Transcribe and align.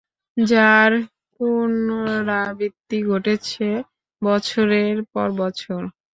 যার 0.37 0.91
পুনরাবৃত্তি 1.33 2.97
ঘটেছে 3.07 3.67
বছরের 4.21 4.97
পর 5.13 5.27
বছর। 5.37 5.81